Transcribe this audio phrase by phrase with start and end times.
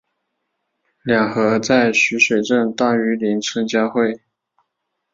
[1.03, 4.19] 两河在须水镇大榆林村交汇。